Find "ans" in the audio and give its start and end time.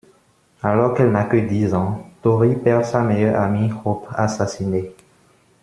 1.75-2.09